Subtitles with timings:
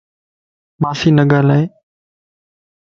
[0.81, 1.63] مانسين نه ڳالھائي